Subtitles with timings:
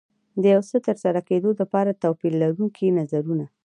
[0.41, 3.45] د یو څه ترسره کېدو لپاره توپير لرونکي نظرونه.